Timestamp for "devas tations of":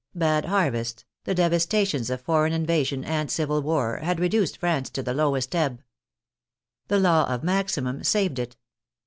1.35-2.21